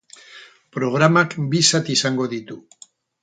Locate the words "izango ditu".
1.99-2.59